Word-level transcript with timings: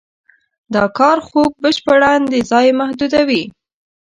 دا 0.73 0.83
کار 0.97 1.17
خوک 1.27 1.51
بشپړاً 1.63 2.13
د 2.31 2.35
ځای 2.51 2.67
محدودوي. 2.79 3.43